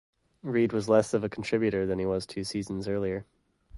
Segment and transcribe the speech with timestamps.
[0.41, 3.23] Reed was less of a contributor than he was two seasons earlier.